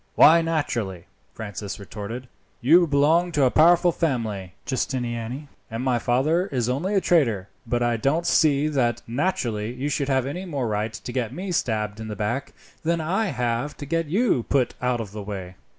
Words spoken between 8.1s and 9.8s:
see that naturally